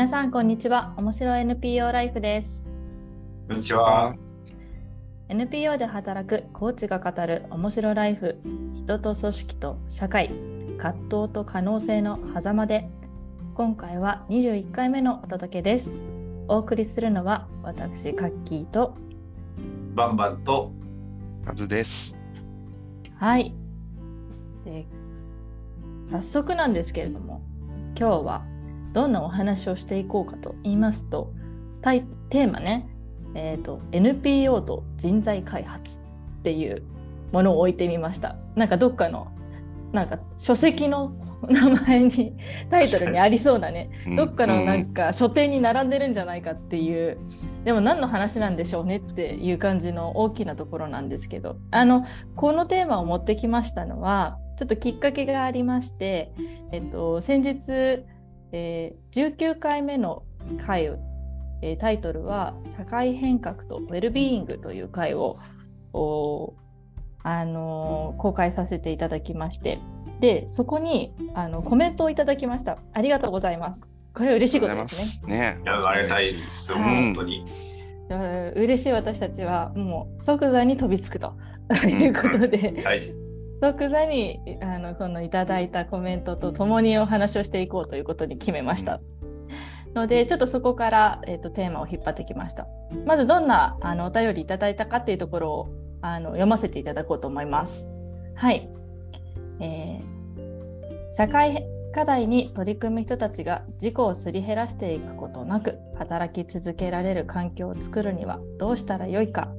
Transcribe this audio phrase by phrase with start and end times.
[0.00, 0.94] 皆さんこんにちは。
[0.96, 2.70] 面白い NPO ライフです。
[3.46, 4.16] こんにちは。
[5.28, 8.40] NPO で働くコーチが語る面白ライフ。
[8.72, 10.30] 人と組織と社会。
[10.78, 12.88] 葛藤と可能性の狭間で。
[13.54, 16.00] 今回は21回目のお届けです。
[16.48, 18.94] お送りするのは私カッキーと。
[19.94, 20.72] バンバンと。
[21.44, 22.16] カズです。
[23.18, 23.54] はい。
[24.64, 24.86] で
[26.06, 27.42] 早速なんですけれども
[27.94, 28.49] 今日は
[28.92, 31.32] どんなお話をしていこうかと言いますと
[31.82, 32.88] タイテーマね、
[33.34, 36.00] えーと、NPO と人材開発
[36.40, 36.82] っていう
[37.32, 38.36] ものを置いてみました。
[38.54, 39.28] なんかどっかの
[39.92, 41.12] なんか書籍の
[41.48, 42.36] 名前に
[42.70, 47.18] タイトルにありそうなね、どっかのなんか書店に並んでるんじゃないかっていう。
[47.64, 51.56] でも何の話なんでしょうねっていう感じの大きなところなんですけど。
[51.70, 52.04] あの
[52.36, 56.32] このテーマを持ってきましたのはちょっときっかけがありまして、
[56.72, 58.04] えっと、先日
[58.52, 60.22] えー、19回目の
[60.64, 60.86] 回、
[61.62, 65.36] えー、タイトルは「社会変革とウェルビーイング」という回を
[67.22, 69.78] あのー、公開させていただきまして。
[70.20, 72.76] でそこにあのコメントをいただきました。
[72.92, 73.88] ありがとうございます。
[74.14, 75.58] これ嬉しいことですね。
[75.64, 75.70] ね。
[75.70, 77.44] ありがたいですよ、はい、本当に。
[78.54, 79.70] 嬉しい私たちは。
[79.74, 81.32] もう即座に飛びつくと。
[81.86, 83.29] いうことで、はい
[83.60, 89.00] 即座にあのこのいただいたコメントとともにお話をしていこうということに決めました。
[89.94, 92.66] のでちょっとそこから、えーと、テーマを引っ張ってきました。
[93.06, 95.68] まずどんなあのお便りいただいたかっていうところを
[96.00, 97.88] あの読ませていただこうと思います。
[98.34, 98.70] はい、
[99.60, 109.52] えー、社会課題に取り組む人たちが事故をすり減らしていくことなく働き続けられる環境を作るにはどうしたらよいか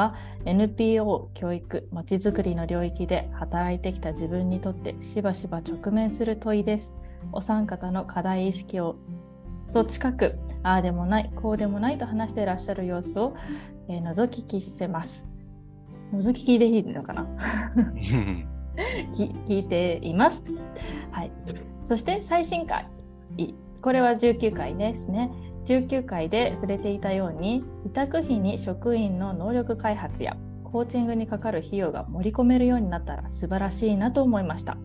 [0.00, 0.14] は
[0.46, 6.94] NPO 教育まちづくりの領域で働いてきた自分にとってしばしば直面する問いです。
[7.32, 8.96] お三方の課題意識を
[9.74, 13.36] と近くああでもないこうでもないと話していらっしゃる様子を、
[13.88, 15.28] えー、覗き聞してます。
[16.14, 17.26] 覗き聞でいいのかな？
[19.12, 20.44] 聞いています。
[21.10, 21.32] はい。
[21.82, 22.86] そして最新回
[23.82, 25.30] これは19回ですね。
[25.66, 34.76] 19回で触れていたように委託費に職員の能力開発やコーチングにかかる費用が盛り込めるようになったら素晴らしいなと思いました。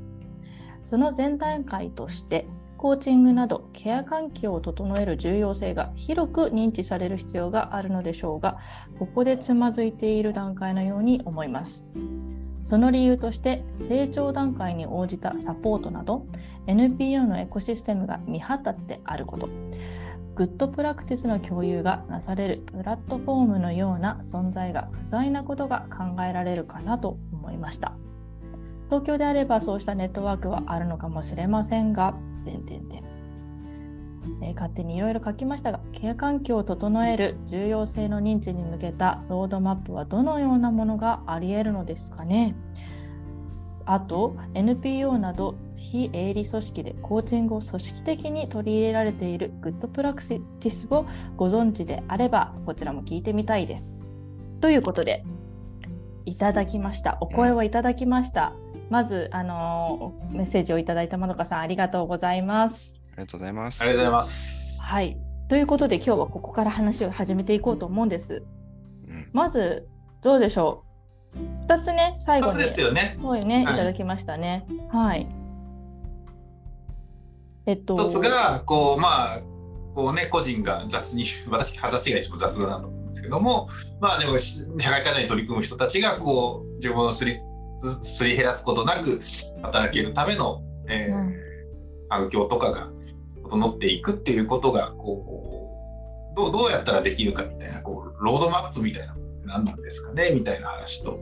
[0.84, 2.48] その前段階として
[2.78, 8.60] コーチングなどケア環境を整える重要性が広く認知される必要があるのでしょうが
[9.00, 11.88] ここでつまずいている段階のように思います。
[12.62, 16.26] その理由として成長段階に応じたサポートなど
[16.66, 19.50] NPO のエコシステムが未発達であること。
[20.36, 27.94] グッドプラクティスの共有がなされるプラットフォームのような存在が不在なことが考えられるかなと思いました。
[28.90, 33.04] 東京であればそうしたネットワークはあるのかもしれませんが、点点点
[34.42, 42.56] えー、勝手にいろいろ書きましたが、ケア環境を整える重要性の認知に向けたロードマップはどのようなものがあり得るのですかね。
[43.86, 51.06] あと NPO など非営利組織でコーチングを組織的に取り入れられているグッドプラクティスを
[51.38, 53.98] ご存知であればこちらも聞いてみたいです。
[54.62, 55.24] ということで
[56.26, 58.54] いただきましたお声をいただきました。
[58.90, 62.96] まずあのメッセージをいただいたまどかさんありがとうございます。
[63.14, 63.84] ありがとうございます。
[63.84, 64.82] ありがとうございます。
[64.84, 68.44] はいということで今日はここから話を始めていこうと思うんです。
[69.08, 69.88] うん、まず
[70.22, 70.84] どうでしょ
[71.36, 73.18] う2つね最後にですよね。
[73.22, 74.66] そうね、い、ただきましたね。
[74.90, 75.28] はい。
[77.66, 79.40] えっと、一つがこうまあ
[79.96, 87.38] こうね個人が雑に私話が一番雑だなと思うんですけどもまあでも社会課題に取り組む人たちがこう自分をすり
[88.02, 89.20] すり減らすことなく
[89.64, 91.34] 働けるための、えー、うん、
[92.10, 92.90] 環境とかが
[93.44, 99.16] 整っていくっていうことがこうどうどうやったらできるかみたいなこうロードマップみたいな
[99.46, 101.20] 何なんですかねみたいな話と。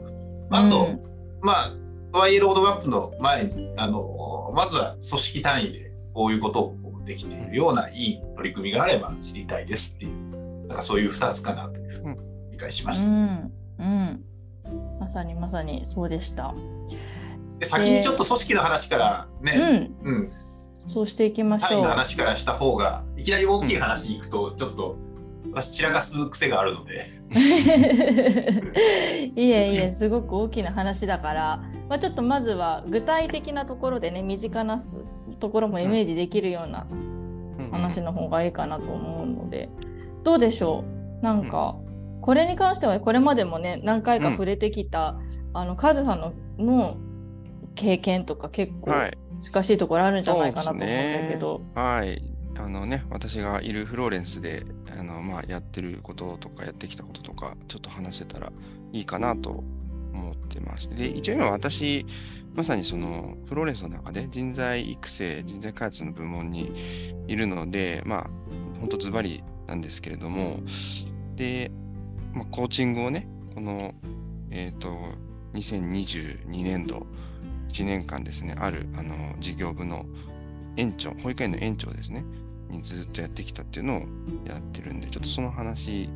[0.50, 1.00] あと、うん、
[1.40, 1.72] まあ
[2.12, 12.16] とはいえロードマップの前にあのまずは組織単位でこういうことをできているようないい取り組みがあれば知りたいですっていう、なんかそういう2つかなというふうに
[12.52, 13.06] 理解しました。
[13.06, 14.24] うん、うん、
[15.00, 16.54] まさにまさにそうでした。
[17.58, 21.82] で先にちょっと組織の話からね、うん、うん、そうしていきましょう。
[21.82, 24.96] の話からした方が、いきなり大きい話に行くと、ちょっと
[25.52, 27.06] 私散らかす癖があるので。
[29.36, 34.78] いえいえ、すごく大きな話だから、まあ、ちょっとまずは具体的なところでね、身近な
[35.40, 36.86] ところもイメージできるような
[37.70, 39.68] 話の方がいいかなと思うので、
[40.22, 40.84] どうでしょ
[41.20, 41.24] う？
[41.24, 41.76] なんか、
[42.24, 46.96] これに関してはこれまでもね何回か触れてきた、うん、あのカズさんのの
[47.74, 48.92] 経験とか結構
[49.42, 50.94] 近しいところあるんじゃないかなと思うんだ
[51.28, 52.22] けど、はい、ね、はい、
[52.56, 54.64] あのね、私がいるフローレンスで
[54.98, 58.52] あの、まあ、やってることとかやってきたこととか、ちょっと話せたら
[58.92, 59.64] いいかなと
[60.12, 62.06] 思ってまして、で、一応今私、
[62.54, 66.70] まさにそのフローレンスの中で人材育成、人材開発の部門に
[67.26, 68.30] いるので、まあ、
[68.78, 70.60] 本当ズバリなんですけれども、
[71.34, 71.72] で、
[72.32, 73.94] まあ、コーチングをね、この、
[74.50, 74.96] えっ、ー、と、
[75.54, 77.06] 2022年度、
[77.70, 80.06] 1年間ですね、あるあの事業部の
[80.76, 82.24] 園長、保育園の園長ですね、
[82.76, 84.00] にずっとやってきたっていうのを
[84.46, 86.08] やってるんで、ちょっとその話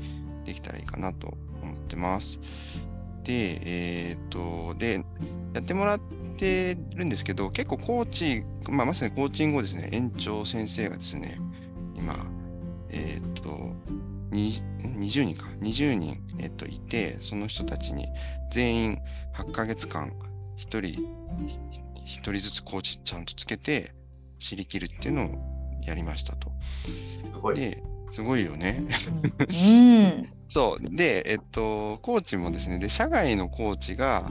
[0.44, 2.38] できたらいいかなと思ってます。
[3.25, 5.05] で、えっ、ー、と、で、
[5.55, 6.00] やってもらっ
[6.37, 11.38] てるんですけど、結構コーチ、まあ、まさにコーチングをですね、園長先生がですね、
[11.94, 12.26] 今、
[12.90, 13.75] えっ、ー、と、
[14.31, 18.06] 20人か、20人、えっと、いて、その人たちに
[18.50, 18.99] 全員
[19.34, 20.12] 8ヶ月間、
[20.56, 21.02] 1人、1
[22.04, 23.94] 人ずつコーチちゃんとつけて、
[24.38, 26.50] 知りきるっていうのをやりましたと。
[27.32, 27.56] すごい。
[27.56, 28.82] で、すごいよね。
[29.38, 30.96] うん、そう。
[30.96, 34.30] で、えっと、コーチもですね、で、社外のコーチが、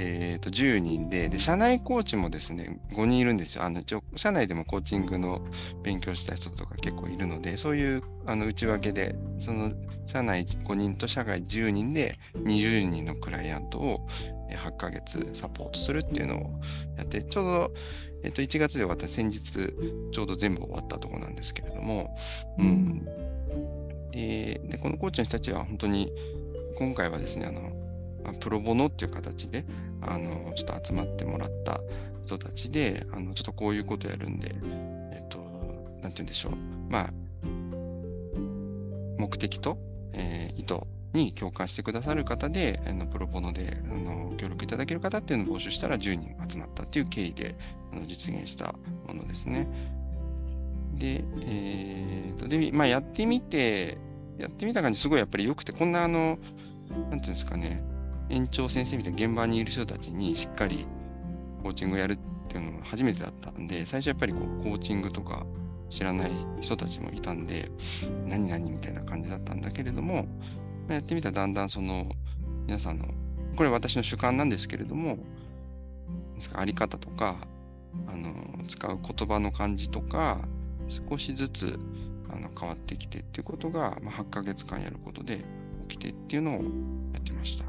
[0.00, 3.64] えーと、10人でで、社内コーチもですね、5人いるんですよ。
[3.64, 3.82] あの
[4.14, 5.44] 社内でもコーチングの
[5.82, 9.72] 勉強した人とか結構いるので、そういうあの内訳で、その
[10.06, 14.06] 社内5人と社外10人で20人のクライアントを
[14.50, 16.60] 8ヶ月サポートするっていうのを
[16.96, 17.72] やって、ちょうど、
[18.22, 19.72] えっと、1月で終わった先日、
[20.12, 22.16] ちょうど全部終わったところなんですけれども、
[22.58, 23.04] うん。
[24.10, 26.12] でで、このコーチの人たちは本当に、
[26.76, 27.72] 今回はですね、あの、
[28.40, 29.64] プロボノっていう形で、
[30.00, 31.80] あの、ちょっと集まってもらった
[32.24, 34.54] 人たちで、あの、ちょっとこういうことやるんで、
[35.12, 35.38] えっと、
[36.02, 36.52] なんて言うんでしょう。
[36.90, 37.12] まあ、
[39.18, 39.78] 目的と、
[40.12, 40.80] えー、意図
[41.12, 47.56] に共感してくださる方で、あのプロボノであの協力いただける方っていうのを募集したら10人集まったっていう経緯で
[48.06, 48.74] 実現した
[49.06, 49.68] ものですね。
[50.94, 53.98] で、えーと、で、まあ、やってみて、
[54.38, 56.38] やってみた感じすごいやっぱり良くて、こんなあの、
[57.10, 57.82] なんていうんですかね、
[58.30, 60.86] 園長先生みたいな現場にいる人たちにしっかり
[61.62, 62.18] コーチングをやるっ
[62.48, 65.46] ていうのも初めてだったんで、最初やっぱりこうコーチングとか
[65.90, 66.30] 知らない
[66.60, 67.70] 人たちもいたんで、
[68.26, 70.26] 何々みたいな感じだったんだけれども、
[70.86, 72.10] まあ、やってみたらだんだんその
[72.66, 73.06] 皆さんの、
[73.56, 75.18] これ私の主観なんですけれども、
[76.54, 77.36] あり方とか、
[78.06, 78.32] あの
[78.68, 80.40] 使う言葉の感じとか、
[80.88, 81.78] 少しずつ
[82.30, 85.44] あの変わってきてっていうことが、まあ、8ヶ月間やることで
[85.88, 86.60] 起きてっていうのをや
[87.18, 87.64] ってました。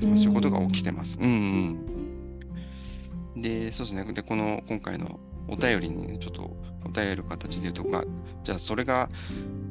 [0.00, 1.18] そういうことが起きてます。
[1.20, 1.78] うん、
[3.34, 4.12] うん、で、そうですね。
[4.12, 5.18] で、この今回の
[5.48, 8.04] お便りに、ね、ちょっと答える形で言うと、まあ、
[8.42, 9.08] じゃあそれが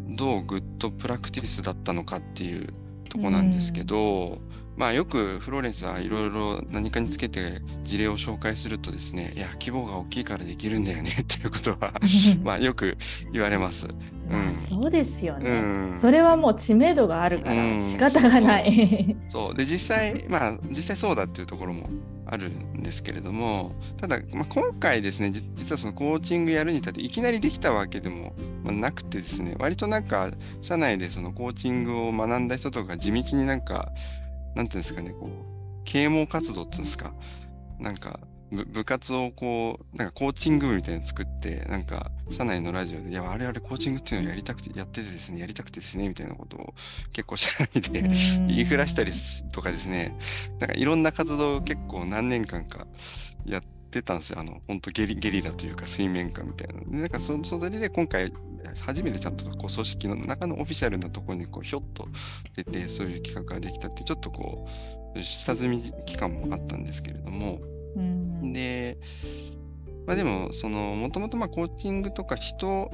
[0.10, 2.68] どうグッドプラクティスだったのかっていう
[3.10, 4.40] とこなんですけど、
[4.78, 11.94] まあよくフローレンスはいろいろ何かにつけて事例を紹介するとですね、いや、規模が大きいからできるんだよね っていうことは
[12.44, 12.98] まあよく
[13.32, 13.88] 言われます。
[14.28, 15.54] うん、そうですよね、う
[15.94, 19.16] ん、それはもう知名度があるから仕方がない。
[19.30, 19.56] そう。
[19.56, 21.90] で実際まあ実際そうだっていうところも
[22.26, 28.34] あるんですけれどもただ、まあ、今回ですね実はそのコーチングやるに至っていきなりできたわけでも
[28.64, 30.32] なくてですね割となんか
[30.62, 33.92] 社内でそのコーチングを学んだ人とか地道になんか
[34.56, 37.14] なんていうんですかねこう啓蒙活動っていうんですか
[37.80, 38.20] なんか
[38.52, 46.74] 部活をこう、なんかコーチング部みたいに作って、なんか社内のラジオで、いや、我々コーチングっていうのをやりたくて、やっててですね、やりたくてですね、みたいなことを
[47.12, 48.02] 結構社内で
[48.48, 49.12] 言いふらしたり
[49.52, 50.18] とかですね、
[50.60, 52.88] なんかいろんな活動を結構何年間か
[53.46, 54.40] やってたんですよ。
[54.40, 56.80] あの、本当ゲリゲリラというか水面下みたいな。
[56.82, 58.32] で、なんかそそれで今回、
[58.80, 62.08] 初めてちゃんとこう組織の中のオフィシャルなところにこうひょっと
[62.56, 64.68] 出て、そういう企画ができたって、ちょっとこ
[65.16, 67.60] う、下積み期間もあったんですけれども、
[67.96, 68.98] うん、で、
[70.06, 72.92] まあでも、その、もともとまあコーチングとか人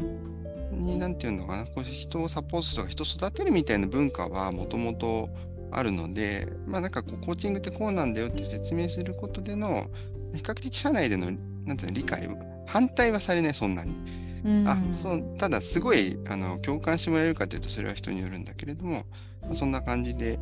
[0.72, 5.30] に、なんていうのかな、こう人をサポートするとか人を育てるみたいな文化はもともと
[5.72, 9.88] あるので、まあなんかこうコーチングってこうなんだよって説明することでの、
[10.34, 11.32] 比較的社内での、
[11.66, 12.30] なんていうの、理解、
[12.66, 14.21] 反対はされない、そんなに。
[14.66, 19.06] あそうただすごいあの共感してもらえるかというとそれは人によるんだけれども、
[19.42, 20.40] まあ、そんな感じで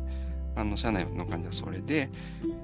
[0.56, 2.10] あの社内の感じはそれで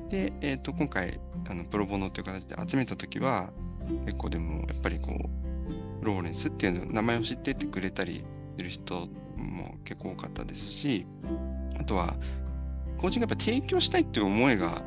[0.08, 3.50] で、えー、と今回あのプロボノという形で集めた時は
[4.04, 8.24] 結構でもやっぱりこうローレンスっていう名前を知っててくれたり
[8.56, 11.06] する人も結構多かったですし
[11.78, 12.14] あとは
[12.98, 14.82] コーチングやっぱ提供したいっていう思いが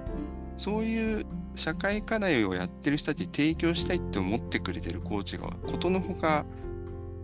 [0.57, 1.25] そういう
[1.59, 6.45] 社会課題をやってる人たちに提供したいって思ってくれてるコーチがことのほか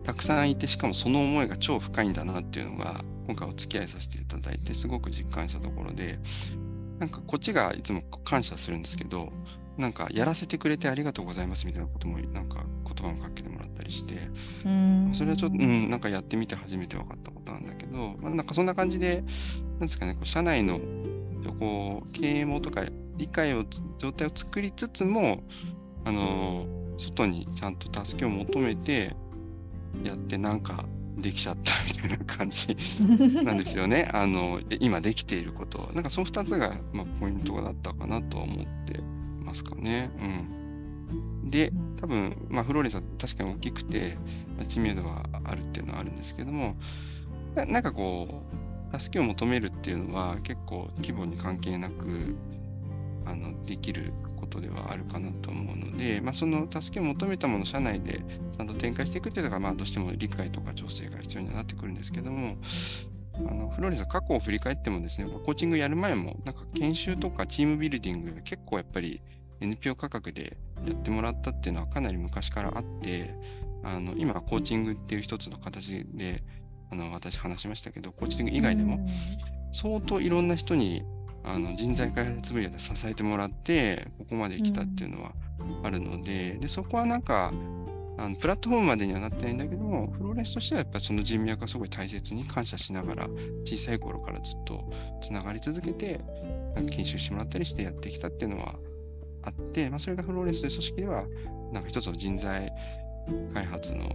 [0.04, 6.20] たくさんいてしかもその思いが超深いんだなっていうのが今回お付き合いさせていただいてすごく実感したところで
[7.00, 9.34] なんかこっちがいつも感謝するんですけど
[9.77, 14.15] なんかやらせてくれてありがとうございますみたいなこともなんか言葉もかけてもらっったりして、
[14.65, 15.10] うん。
[15.13, 19.24] それはちょっと、うん、なんかやってみて初めて分かったことなんだけど、まあ、なんかそんな感じで、
[19.74, 20.80] なんですかね、こう社内の
[21.60, 22.84] こう経営もとか
[23.17, 25.43] 理解をつ状態を作りつつも、
[26.03, 26.65] あの
[26.98, 29.15] 外にちゃんと助けを求めて
[30.03, 30.86] やってなんか
[31.17, 32.75] できちゃったみたいな感じ
[33.43, 34.10] なんですよね。
[34.13, 35.89] あのえ今できていること。
[35.93, 39.01] なんかその2つが、まあ、ポイントだったかなと思って
[39.43, 40.12] ますかね。
[41.43, 44.17] うん、で、多分、まあ、フローレンスは確かに大きくて、
[44.57, 46.75] まあ知名度はあるっていうのはあるんですけども、
[47.55, 48.43] ななんかこ
[48.93, 52.36] う、助けを求めるっていうのは結構規模に関係なく
[53.25, 58.24] あのできることではあるかなと思うので、まあ、その助けを求めたものを社内で
[58.55, 62.58] ちゃんと展開していくっていうのが、まあ、どうしても理解とか調整が必要になってくるんですけども、
[63.38, 69.22] あのフローレンスは過去を振り返ってもですね、コーチングやる前も、なんか研修とかチームビルディング、結構やっぱり
[69.60, 73.34] NPO 価格でやってもらったっていうのはかなり昔からあって、
[73.84, 76.44] あの今、コーチングっていう一つの形で、
[76.91, 79.05] あの私話しましたけど、コーチング以外でも、
[79.72, 81.03] 相当いろんな人に
[81.47, 85.31] あの人材開発分野で支えてもらってここまで来たっていうのは
[85.83, 87.53] あるので,、でそこはなんか
[88.17, 93.27] あのプラットフォームまでにはなってないんだけどもフローレンスとしてはやっぱりその人脈がすごい大切に感謝しながら
[93.65, 94.89] 小さい頃からずっと
[95.21, 96.21] つながり続けて
[96.89, 98.75] 研修してもらったりしてやってきたっていうのは
[99.43, 101.25] あって、まあ、それがフローレンスという組織では
[101.71, 102.71] なんか一つの人材
[103.53, 104.09] 開発の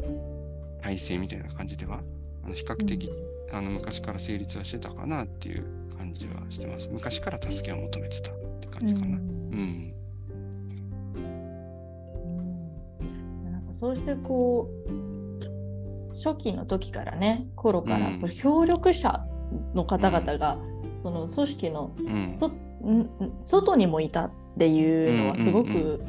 [0.82, 2.00] 体制みたいな感じでは
[2.42, 3.10] あの比較的、
[3.52, 6.88] あの昔から成立はしてたかなっていう感じはしてます。
[6.90, 9.07] 昔から助けを求めてたって感じかな。
[9.07, 9.14] うん。
[9.14, 9.16] う
[9.57, 9.92] ん
[13.52, 14.90] なんかそうしてこう
[16.16, 19.26] 初期の時からね頃から協力者
[19.75, 20.57] の方々が、
[21.02, 21.90] その組織の
[22.83, 23.11] うん。
[23.45, 26.02] 外にもいたっていうのはすごうんうんく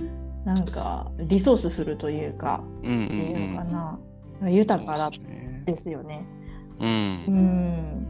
[0.45, 3.71] なんかリソースフルというか、うんうんっていうのかうん。
[4.45, 5.09] な、豊かだ
[5.65, 6.25] ですよね。
[6.79, 6.85] う。
[6.85, 8.07] うんん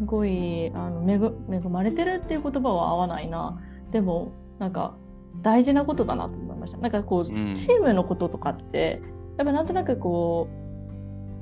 [0.00, 1.16] すごいあの恵
[1.54, 3.60] 恵まれてるっていう言葉は合わないな。
[3.92, 4.96] でもなんか
[5.42, 6.78] 大事なことだなと思いました。
[6.78, 7.54] なんかこう、うん。
[7.54, 9.02] チームのこととかって
[9.36, 10.48] やっぱなんとなくこ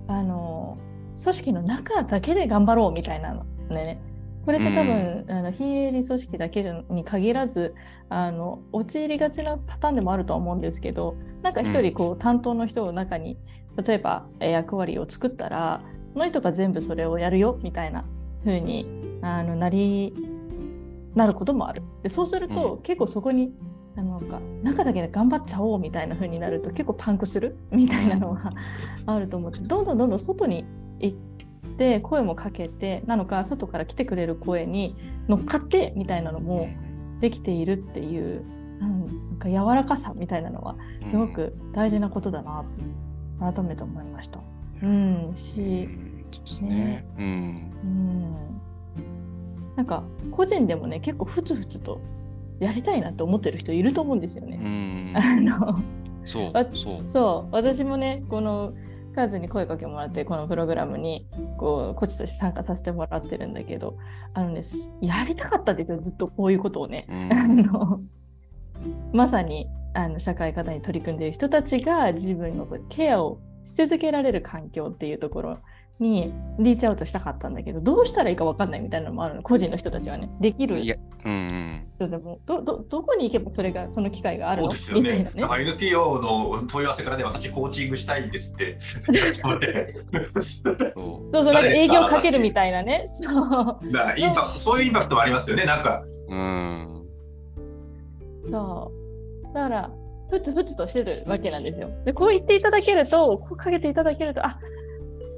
[0.08, 0.76] うあの
[1.22, 4.00] 組織の中だけで頑張ろうみたいなのね。
[4.44, 7.74] これって多分、あの非営利組織だけに限らず
[8.08, 13.36] あの陥りがちなパターンでもあるとは思うんですけどなんか一人こう担当の人の中に
[13.76, 15.82] 例えばえー役割を作ったら
[16.14, 18.06] その人が全部それをやるよみたいな
[18.48, 18.86] 風に
[19.22, 20.14] あのなり
[21.14, 21.82] なることもある。
[22.02, 22.82] でそうすると、うん。
[22.82, 23.52] 結構そこに
[23.96, 27.56] あのなんか中だけで頑張っちゃおうみたいな風になると結構パンクする？
[27.70, 28.52] みたいなのは
[29.06, 30.64] あると思ってどんどんどんどん外に
[31.00, 31.16] 行っ
[31.76, 34.96] て声もかけてなのか外から来てくれる声に
[35.28, 36.68] 乗っかってみたいなのも
[37.20, 38.44] できているっていう
[38.80, 40.76] なんなんか柔らかさみたいなのは
[41.10, 42.64] すごく大事なことだな
[43.42, 44.38] と改めて思いました。
[44.82, 46.07] うん、うし、ん。
[46.30, 47.06] そうですね。
[47.18, 47.72] うん。
[47.84, 52.00] うん、なんか個人でもね結構ふつふつと
[52.60, 54.56] やりたいなって思ってる人いると思うんですようね。
[54.56, 55.12] ん。
[55.16, 55.78] あの
[56.24, 56.66] そうあ。
[56.74, 57.08] そう。
[57.08, 58.72] そう私もねこの
[59.14, 63.96] カーズに声かけもらってこのプログラムにこうコーチとして参加させてもらってるんだけど
[64.34, 67.06] あのねすやりたかったんですよずっとこういうことをね。
[67.10, 68.00] うん あの
[69.12, 75.58] まさにあの社会課題に取り組んでいる人たちが自分のケアをし続けられる環境っていうところ
[76.00, 81.88] にリーチアウトしたかったんだけどどうしたらいいか分かんないみたいなのもあるの個人の人たちはねできるいや、うんうん。
[81.96, 84.70] 人でもどどどこに行けばそれがその機会があるの？
[84.70, 85.44] そうですよ。
[85.44, 88.78] ねね NPO の問い合わせからね、私コーチングしたいんですって。
[88.80, 89.60] そう。
[90.24, 93.04] そうそうなんか営業かけるみたいなね。
[93.06, 95.64] そうだからインパクト、そういうインパクトもありますよね。
[95.64, 97.06] なんか、うん。
[98.50, 98.92] そ
[99.50, 99.54] う。
[99.54, 99.90] だから、
[100.30, 101.88] ふつふつとしてるわけなんですよ。
[102.04, 104.58] で、こう言っていただけると、こうかけていただけると、あ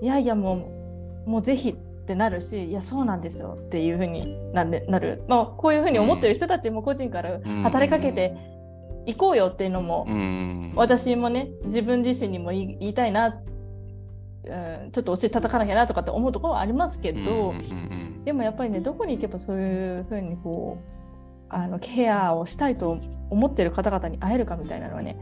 [0.00, 0.68] いやいや、も
[1.26, 1.74] う、もうぜひっ
[2.06, 5.22] てなるし、いや、そうなんですよっていうふうになるなる。
[5.28, 8.36] まあ、こういうふうに思ってる人たちも個人から働きかけて
[9.06, 10.72] いこうよっていうのも、うん。
[10.76, 13.40] 私もね、自分自身にも言いたいな、
[14.44, 14.48] う
[14.86, 17.52] ん、ちょっと教え叩かなきゃなとかって思うところはありますけど、
[18.24, 25.18] でもやっぱりねどこに行けばそういうふうにこうあのケアをしたいと思ってる方々に会えるかみたいなのはね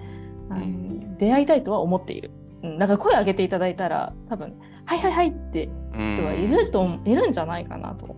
[0.51, 2.31] あの、うん出会いたいとは思っている。
[2.63, 4.55] うん、だから声を上げていただいたら多分
[4.89, 6.15] 「はいはいはい」ってうん。
[6.17, 8.17] 人はいると、いるんじゃないかなと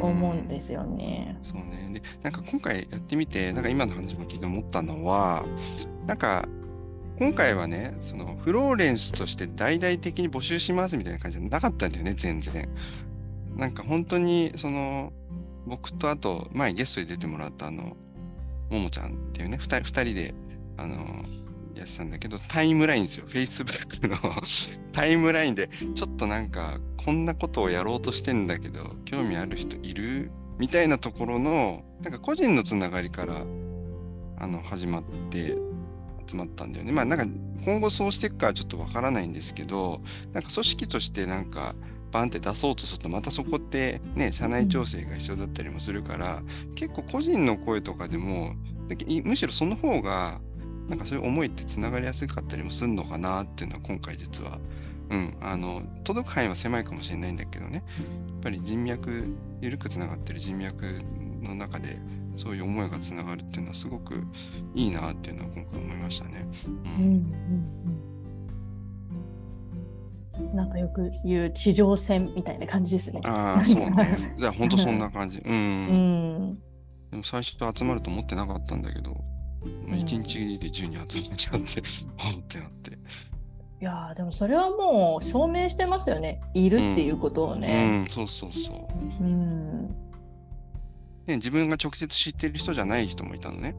[0.00, 1.38] 思うんすですよね。
[1.42, 1.90] そうね。
[1.92, 5.44] で、なんか今回やってみて、なんか今の話も聞いて思ったのは、
[6.06, 6.48] なんか
[7.18, 12.68] 今回はね、そのフローレンスとして大々的に募集しますみたいな感じじゃなかったんだよね、全然。
[13.56, 15.12] なんか本当に、その、
[15.66, 17.96] 僕とあと、前ゲストで出てもらったあの、
[18.70, 20.34] ももちゃんっていうね、二人二人で、
[20.76, 20.96] あの、
[21.80, 23.26] やってたんだけど、タイムラインですよ。
[23.26, 24.16] Facebook の
[24.92, 30.30] タイムラインで、ちょっとなんか、こんなことをやろうとしてんだけど、興味ある人いる？
[30.58, 33.44] みたいなところの、なんか個人のつながりから
[34.38, 35.56] あの始まって
[36.26, 36.92] 集まったんだよね。
[36.92, 37.26] まあなんか
[37.64, 40.00] 今後そうしていくかはちょっとわからないんですけど、
[40.32, 41.74] なんか組織としてなんか
[42.12, 46.42] バンって出そうとするとまたそこってね、社内調整が必要だったりもするから、
[46.76, 48.54] 結構個人の声とかでも、
[49.24, 50.40] むしろその方が
[50.88, 54.58] なんかそういう思いってつながりやすかったりもするのかなっていうのは今回実は、
[55.10, 57.84] うん、あの届く範囲は狭いかもしれないんだけどねやっ
[58.42, 60.84] ぱり人脈緩くつながってる人脈
[61.42, 61.98] の中で
[62.36, 64.24] そういう思いがつながるっていうのはすごく
[64.74, 66.46] いいなっていうのは今回思いましたね。
[66.98, 68.04] うん、うん
[70.40, 73.20] うん、なんかよく言う地上戦みたいな感じですね。
[73.24, 74.34] ああ、そうね。
[74.36, 75.38] じゃあ本当そんな感じ。
[75.38, 75.54] うん。
[75.54, 76.58] うん、
[77.12, 79.16] でも最初集まると思ってなかったんだけど、
[79.96, 81.82] 一日で10人集めちゃって、
[82.16, 82.90] ほ、んってなって。
[83.80, 86.40] いやでもそれはもう証明してますよね。
[86.54, 87.68] いるっていうことをね。
[87.68, 88.72] うん、うん、そうそうそ
[89.20, 89.24] う。
[89.24, 89.88] うん。
[91.26, 93.76] ね、自分が直接知ってる人じゃない人もいたのね。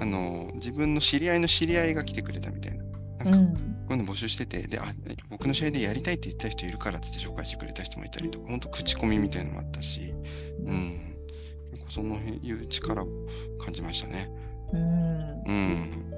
[0.00, 2.84] あの自分の知り合いの知り合いが来てくれたみたいな。
[3.30, 4.92] なんか、こういうの募集してて、で、あ、
[5.30, 10.14] 僕の試合でやりたいって言った人いるからっつって紹介してくれた人もいたりとか、本当口コミみたいなのもあったし、
[10.64, 11.16] うん。
[11.72, 13.06] 結構その辺いう力を
[13.64, 14.30] 感じましたね。
[14.72, 15.42] うん。
[15.46, 16.12] うん。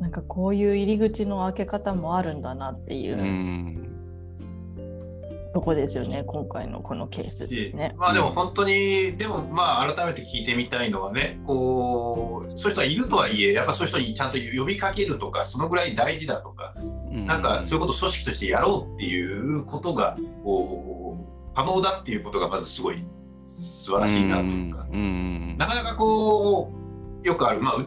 [0.00, 3.18] なんかこういう入り口の開け方もあるんだなっていう。
[3.18, 3.88] うん
[5.52, 7.94] とこですよね今回のこのケースね。
[7.96, 16.74] まあでも本当にでもまあ改めて聞いてみたいのはねこうそういう人がいるとはいえやっぱそういう人にちゃんと呼びかけるとかそのぐらい大事だとか、
[17.10, 21.16] うん、なんかそういうことを組織としてやろうっていうことがこ
[21.52, 23.04] う可能だっていうことがまずすごい
[23.58, 26.72] 素晴らしいなというか、うん、なかなかこ
[27.22, 27.60] うよくある。
[27.60, 27.86] まあ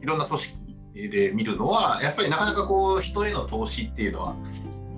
[0.00, 4.34] いろんな組織で見るのはやっぱりなかなかこう人への投資っていうのは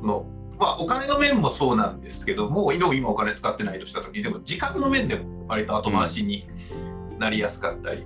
[0.02, 0.26] の
[0.58, 6.46] まあ、お金の面もそうなんですけども今お金使ってないとした時にでも時間の面でも割と後回しに
[7.18, 8.04] なりやすかったり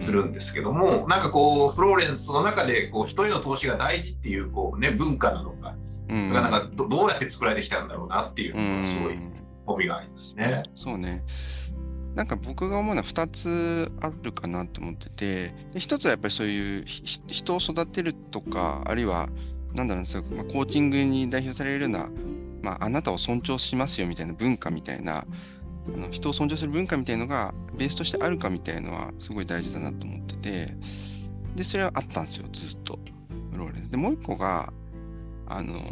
[0.00, 5.74] するんですけども、なんかこうフローレンスの中でこう人への投資が大事っていうこう、ね、文化なのか,、
[6.08, 9.18] うん、なんかどどうやって作られてきたんだろうなっていうのがすごい
[9.66, 10.62] 興味がありますね。
[10.76, 11.24] そうね
[12.14, 19.28] なんか僕が思うのは2つあるかなと思っててで1つはやっぱりそういう人を育てるとかあるいは
[19.74, 22.08] なんだろうそまあ、コーチングに代表されるような、
[22.62, 25.26] まあ、あなたを尊重しますよみたいな文化みたいな、
[25.92, 30.76] あの人を尊重する文化みたいのがベースとしてあるかみたいのはすごい大事だなと思ってて、
[31.56, 32.98] で、それはあったんですよ、ずっと。
[33.52, 34.72] ローレンで、もう一個が、
[35.46, 35.82] あの、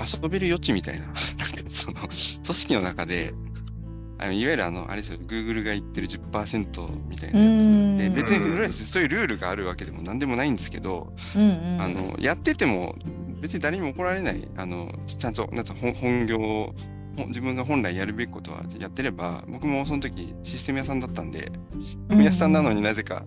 [0.00, 1.18] 遊べる余地みたいな、 なんか
[1.68, 3.32] その、組織の中で、
[4.18, 8.02] あのいわゆるあの、あれですよ、Google が言ってる10%みたいなやつ。
[8.02, 11.44] で、別にそういうルールがあるわけでも何でもないんですけど、うんう
[11.76, 12.96] ん、あのやってても
[13.40, 16.74] 別に誰にも怒られない、あのちゃんとなん本本業を
[17.28, 23.24] 自分が本来やるべきことはやってれば、僕もその時システム屋さんだったんで、システム屋さんなのになぜか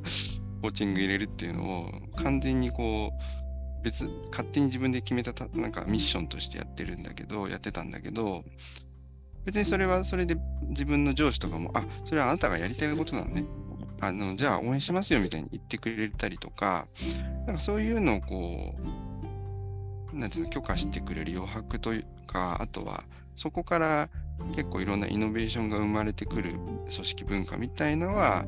[0.61, 3.48] コーチング入れるっていうのを完全にこう、
[3.83, 8.43] 別、勝手に自分で決めたなんかミッションとしてやってるんだけど、やってたんだけど、
[9.45, 10.35] 別にそれはそれで
[10.69, 13.45] 自分の上司とかも、あ、それはあなたがやりたいことなのね。
[14.01, 16.87] あの、じゃあ応援しますよみたいに言ってくれたりとか、
[17.45, 18.75] なんかそういうのをこ
[20.13, 23.03] う、なんていうの、許可してくれる余白というか、あとは、
[23.35, 24.09] そこから
[24.55, 28.45] 結構いろんなイノベーションが生まれてくる組織文化みたいのは、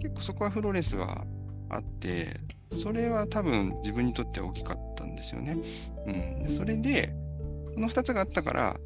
[0.00, 1.24] 結構そこはフロレスは
[1.68, 2.40] あって、
[2.72, 5.56] それは多分自分にとっては大きかったんですよね。
[6.06, 6.50] うん。
[6.50, 7.14] それで、
[7.74, 8.80] この2つがあったから、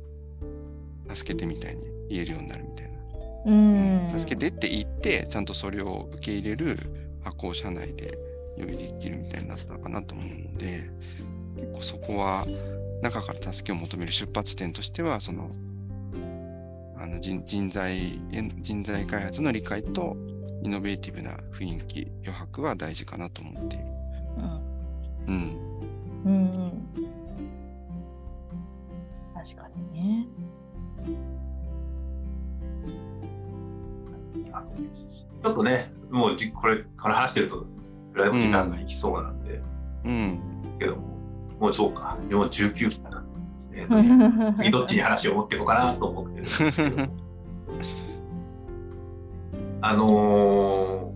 [1.08, 2.92] 助けてみたいに言えるようになるみたいな。
[3.44, 3.52] う
[4.14, 6.78] ん、助けてって言って、ちゃんとそれを受け入れる
[7.22, 8.18] 発行者内で
[8.56, 10.90] 用意できるみたいになったかなと思うので、
[11.56, 12.46] 結構そこは
[13.02, 15.50] 中から助けを求める出発点としては、その、
[16.96, 20.16] あの人人材人材開発の理解と
[20.62, 23.84] イノベーティブな雰囲気余白は大事かなと思っている。
[24.38, 24.72] うん。
[25.26, 25.72] うん。
[26.24, 26.88] うん、うん、
[29.34, 30.26] 確かにね。
[35.42, 37.66] ちょっとね、もうじこれ、これ話してると、
[38.14, 39.60] 時間がいきそうなんで、
[40.04, 40.40] うん。
[40.78, 41.02] けども、
[41.58, 43.86] もうそうか、もう19歳なんですね。
[44.56, 47.08] 次どっちに話を持っていこうかなと思ってるんですけど。
[49.82, 51.12] あの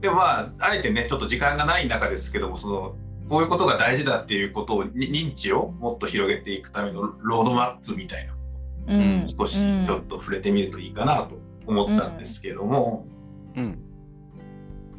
[0.00, 2.96] ー、でもまあ、あえてね、ちょっと時間がない中ですけども、その、
[3.28, 13.06] こういうことが大事だっていうことを認知をもっと広げていくためのロードマップみたいな、うん、少しちょっと触れてみるといいかなと思ったんですけども、
[13.54, 13.78] うん、うん、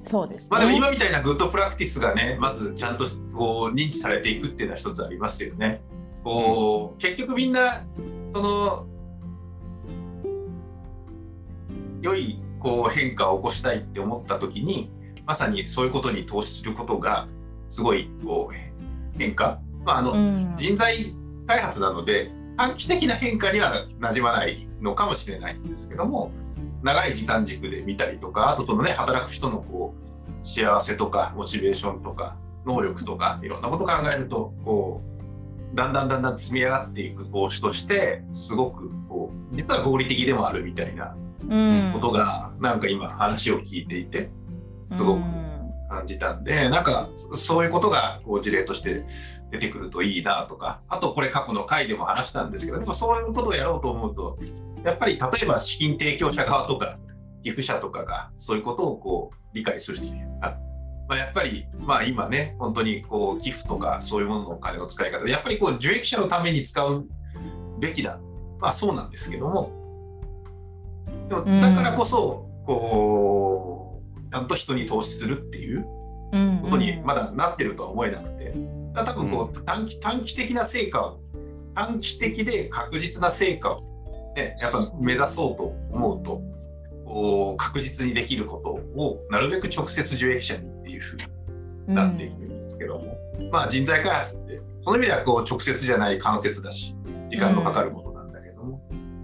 [0.04, 5.82] そうです、ね、まあでも今みたいなグッドプラクティスがねまずちゃんとこう認知されていくっていうのは一つありますよね。
[6.24, 7.84] こう結局みんな
[8.28, 8.86] その
[12.02, 14.92] 良いこう変化を起こしたいって思った時に
[15.26, 17.28] まさにそういうことに投資することが
[17.68, 21.14] すごいこう変化、まああの、うん、人材
[21.48, 26.32] 開発なので短期的な変化にはなじまないのかもしれないんですけども
[26.84, 35.02] 長い時間軸で見たりとかあとそのね働く人のこう幸せとかモチベーションとか能力とかいろんなことを考えるとこ
[35.74, 41.16] うだんだんだんだん積み上がっていく投資としてすごくこう実は合理的でもあるみたいな
[41.94, 44.30] ことが、なんか今話を聞いていて
[44.86, 45.22] すごく
[45.90, 49.06] 感じたんで、う、なんかそういうことがこう事例として
[49.52, 54.38] 出てくるといいなとかあとこれ過去の回でも話したんですけどでもそういうことをやろうと思うと
[54.84, 56.96] やっぱり例えば資金提供者側とか
[57.44, 60.58] 寄付者とかがそういうことをこう理解する必要がある。
[61.08, 67.08] まあ、やっぱり、まあ、今ね本当にこう寄付とかそういうもののお金の使い方やっぱりこう受益者のために使う
[67.80, 68.20] べきだ
[68.60, 69.72] まあそうなんですけども
[71.30, 75.84] でもだからこそ、こうちゃんと人に投資するっていう
[76.64, 78.54] ことにまだなってるとは思えなくて。
[78.94, 81.20] 多分こう短期短期的な成果を
[81.76, 83.90] 短期的で確実な成果を
[84.36, 86.42] ね、やっぱ目指そうと思うと
[87.06, 91.18] こう確実にできることをなるべく直接受益者にっていうふう
[91.88, 96.96] になっていくんですけども、うん、まあ人材開発ってその意味ではこう直接じゃない間接だし
[97.30, 98.09] 時間のかかるもの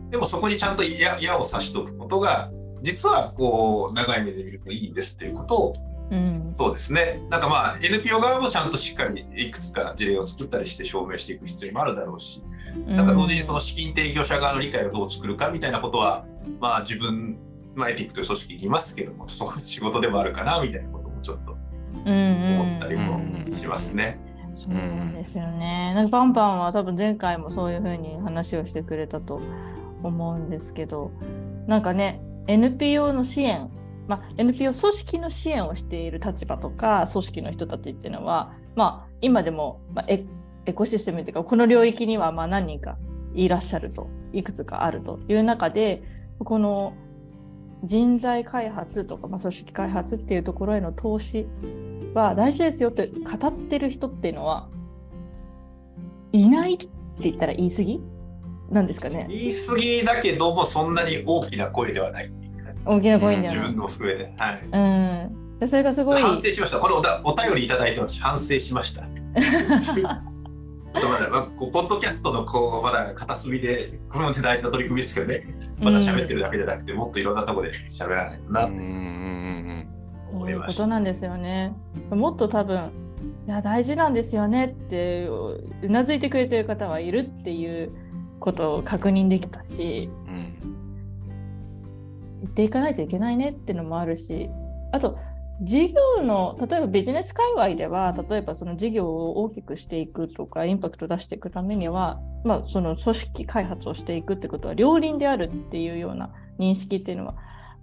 [0.10, 5.76] でもそこにちゃんと矢矢を刺しておくことが実はこう長い目で見るといいんですっていうことを
[6.12, 12.44] うん、そうですねなんかまあ NPO 側もちゃんとしっかりいくつか事例を作ったりして証明していく必要もあるだろうし、
[12.96, 16.26] ただ同時にその資金提供者側の理解をどう作るかみたいなことは、
[16.60, 17.38] まあ、自分、
[17.74, 21.52] まあ、エティックという組織にいますけどもそこ仕事でもあるかなみたいなこともちょっと
[22.06, 24.20] 思ったりもしますね。
[24.54, 24.74] そう
[25.12, 25.94] ですよね。
[25.96, 29.41] なんかパンパンは多分前回もそういうふうに話をしてくれたと
[30.08, 31.12] 思うんですけど
[31.68, 33.70] なんかね NPO の支援、
[34.08, 42.98] まあ、NPO 組織の支援をしている立場とか組織の人たちっていうのは、まあ、今でも、まあ、エコシステムというかこの領域にはま何人か
[43.34, 46.04] いらっしゃるといくつかあるという中で
[46.39, 46.94] この
[47.84, 51.48] 人材開発とか、まあ、組織開発っていうところへの投資
[52.13, 54.70] は大事ですよって語ってる人っていうのは
[56.32, 56.88] いないって
[57.20, 58.02] 言ったら言い過ぎ
[58.69, 59.28] なんですかね。
[59.30, 62.32] 言い過ぎだけどもそんなに大きな声ではない。
[62.86, 64.62] 大きな声ではない、自分の含めで、はい、
[65.62, 66.21] うん、それがすごい。
[66.21, 66.80] 反省しました。
[66.80, 69.01] これおお便りいただいて私反省しました。
[69.01, 69.06] と
[71.10, 75.45] まだ、まあ、ポッドキャストのこうまだ片隅でこれも大事な取り組みですけどね。
[75.80, 78.67] まだ喋ってるだけじゃなくて、もっといろんなところで喋らないとな。
[78.67, 78.78] って
[80.25, 81.75] そういうことなんですよね。
[82.10, 82.89] もっと多分
[83.47, 87.91] いや大事なんですよねってうなずいてくれてる方はいるっていう
[88.39, 90.54] ことを確認できたし、うん、
[92.41, 94.50] 言っていかないといけないねっていうのもあるし
[94.91, 95.17] あと
[95.62, 107.36] 事業の例えばビジネス界隈では例えばその事業を大きくしていくとかインパクトを出していくためには、まあ、その組織開発をしていくってことは両輪であるっていうような認識っていうのは、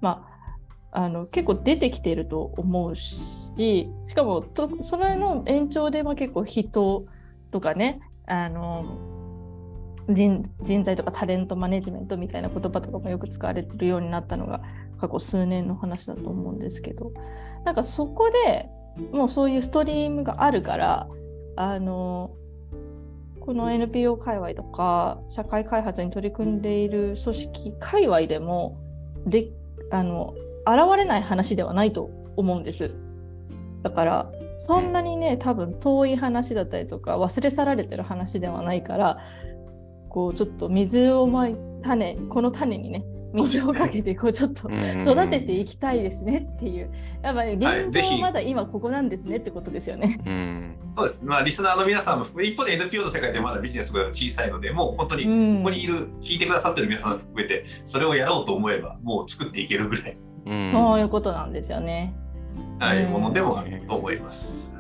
[0.02, 0.28] ま
[0.92, 7.06] あ、あの結構出てきていると思うししかもとそれの延長でも結構人
[7.50, 9.11] とかねあの
[10.08, 14.62] 人人材とかタレントマネジメントみたいな言葉とかもよく使われてるようになったのが
[14.98, 17.12] 過去数年の話だと思うんですけど
[17.64, 18.68] なんかそこで
[19.12, 21.08] もうそういうストリームがあるから
[21.56, 22.32] あの
[23.40, 28.80] この NPO 界隈とか社会開発に取り組んでいる組織界隈でも
[29.26, 29.48] で
[29.90, 30.34] あの
[30.66, 32.94] 現れない話ではないと思うんです。
[33.82, 39.18] だからそんなにね多分遠い話だったりとか忘れ去られてる話ではないから
[40.12, 46.92] こうちょっと水をまい種この種にね水をかけてこうちょっと育てていきたいですねっていう。
[47.22, 50.76] やっぱり現状はまだ今ここなんですねってことですよね。
[50.94, 60.18] そうです、まあ、リスナーの皆さんも一方で NPO の世界でまだビジネスが小さいのでもう本当にここにいる、聞いてくださってる皆さん含めてそれをやろうと思えばもう作っていけるぐらい、
[60.70, 62.14] そういうことなんですよね。
[62.78, 64.71] はい、ものでもあると思います。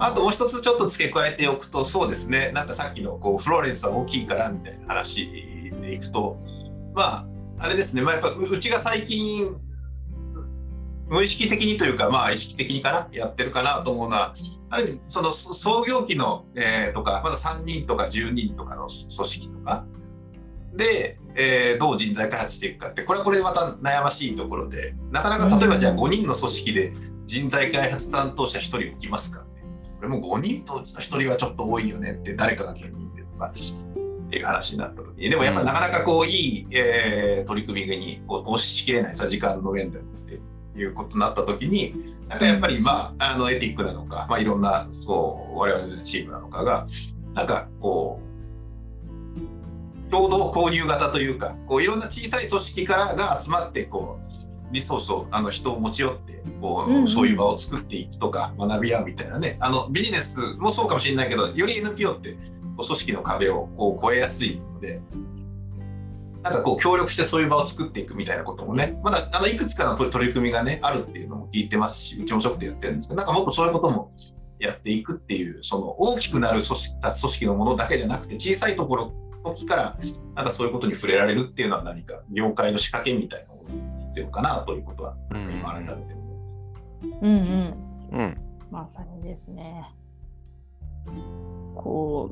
[0.00, 2.50] あともう一つちょっと付け加えておくとそうですね。
[2.52, 5.26] なんかさっきのこうフローレンスは大きいからみたいな話
[5.80, 6.38] でいくと
[6.94, 7.28] ま
[7.58, 9.56] あ、あれですね、まあ、やっぱうちが最近、
[11.08, 14.32] 無意識的にというか、まあ、意識的にかな、やってるかなと思うのは、
[14.70, 19.84] ある意味、その創業期の、えー、とか、まだ3人とか10人とかの組織とか、
[20.74, 25.98] で、えーどう人材開発していくかってこれはこれでまた悩ましいところでなかなか例えばじゃあうん。
[26.00, 26.92] 5人の組織で
[27.24, 29.59] 人材開発担当者1人置きますかって
[30.00, 35.28] これも5人とうちの1人はちょっと多いよねって誰かが兼任でとかっていう話になった時に。
[35.28, 40.06] でもやっぱなかなかこういい、えー取り組みにこう投資しきれないさ時間の面でもっ
[40.74, 46.86] ていうことになった時になんかやっぱりまああのエティックなのか、まあ、いろんなそう我々のチームなのかが
[47.34, 62.38] なんかこう共同購入型というかこういろんな小さい組織からが集まってこうリソースをあの人を持ち寄ってこう、うんうんそういう場を作っていくとか学び合うみたいなねあのビジネスもそうかもしれないけどより NPO ってこ
[62.82, 65.00] う組織の壁をこう越えやすいので。
[66.42, 74.10] なんかこう協力してそういう場を作っていくみたいなこともね、まだあのいくつかの取取り組みがね、あるっていうのも聞いてますし、うちも職でやってるんですけど、なんかもっとそういうことも
[74.58, 79.12] やっていくっていう、その大きくなる組織組織のものだけじゃなくて、小さいところ、
[79.44, 79.98] 時から、
[80.34, 86.20] なんかそういうことに触れられるっていうのは何か業界の仕掛けみたいなものが必要かなということは、うん今改めて
[87.22, 87.74] うんうん。
[88.12, 88.36] うん。
[88.70, 89.90] まさにですね。
[91.74, 92.30] こ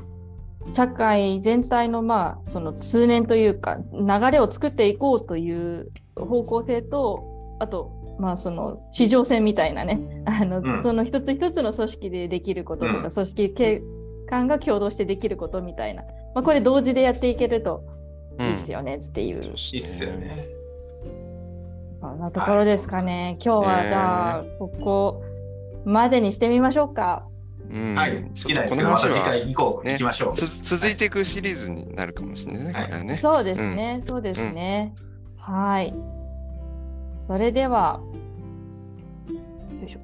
[0.67, 13.83] う社会全体のまあその通念というか流れを作っていこうという方向性とあとまあその地上戦みたいなね あの、うんその一つ一つの組織でできることとか、うん組織系
[14.29, 16.03] 間が共同してできることみたいな、
[16.35, 17.83] まあ、これ同時でやっていけると
[18.39, 20.58] いいですよねっていう、いいっすよね。
[22.19, 23.39] なところですかね。
[23.45, 25.23] 今日はじゃあここ
[25.85, 27.27] までにしてみましょうか。
[27.71, 30.35] うんはい、好きなんですけど、また次回以降行きましょう。
[30.35, 33.17] つ続いていくシリーズになるかもしれないね、はいこれはね。
[33.17, 34.95] そうですね、そうですね。
[35.37, 35.95] はい。
[37.19, 38.01] それでは、
[39.29, 40.01] よいしょ。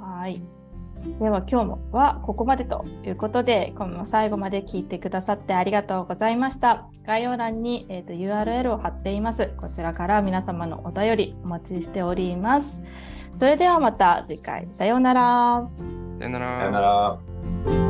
[0.00, 0.40] はい。
[1.20, 6.86] では今日もはここまでということで、今日も最後まで聞いてくださってありがとうございました。
[7.06, 9.52] 概要欄に、えー、と URL を貼っています。
[9.58, 12.82] こちらから皆様のお便りお待ちしております。
[13.36, 15.70] それではまた次回、さようなら。
[16.20, 17.83] さよなさよなら。